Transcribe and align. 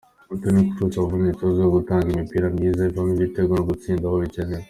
Toni 0.41 0.61
Kroos 0.75 0.95
wavunitse 1.01 1.43
azwiho 1.47 1.71
gutanga 1.77 2.07
imipira 2.09 2.45
myiza 2.55 2.81
ivamo 2.89 3.11
ibitego 3.17 3.51
no 3.55 3.65
gutsinda 3.69 4.03
aho 4.07 4.17
bikenewe. 4.23 4.59